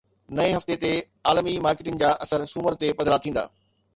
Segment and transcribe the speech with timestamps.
[0.37, 0.93] نئين هفتي تي
[1.31, 3.45] عالمي مارڪيٽن جا اثر سومر تي پڌرا ٿيندا